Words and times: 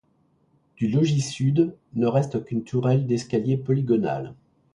Du 0.77 0.87
logis 0.87 1.21
sud, 1.31 1.75
ne 1.93 2.07
reste 2.07 2.43
qu'une 2.43 2.63
tourelle 2.63 3.05
d'escalier 3.05 3.55
polygonale. 3.55 4.33